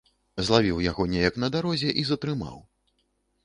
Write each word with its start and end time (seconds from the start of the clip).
Злавіў 0.47 0.81
яго 0.85 1.07
неяк 1.11 1.39
на 1.45 1.51
дарозе 1.59 1.95
і 2.03 2.09
затрымаў. 2.11 2.57